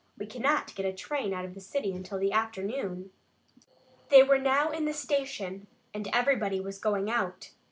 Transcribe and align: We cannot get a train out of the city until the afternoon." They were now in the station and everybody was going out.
We 0.17 0.25
cannot 0.25 0.73
get 0.73 0.87
a 0.87 0.93
train 0.93 1.31
out 1.31 1.45
of 1.45 1.53
the 1.53 1.61
city 1.61 1.91
until 1.93 2.17
the 2.17 2.31
afternoon." 2.31 3.11
They 4.09 4.23
were 4.23 4.39
now 4.39 4.71
in 4.71 4.85
the 4.85 4.95
station 4.95 5.67
and 5.93 6.07
everybody 6.11 6.59
was 6.59 6.79
going 6.79 7.07
out. 7.11 7.51